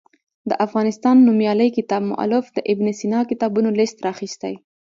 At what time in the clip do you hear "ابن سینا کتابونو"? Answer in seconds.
2.71-3.69